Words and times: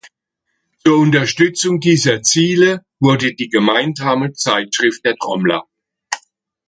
Zur 0.83 0.97
Unterstützung 0.97 1.79
dieser 1.79 2.23
Ziele 2.23 2.83
wurde 2.99 3.35
die 3.35 3.49
gemeinsame 3.49 4.33
Zeitschrift 4.33 5.05
„Der 5.05 5.15
Trommler. 5.15 5.67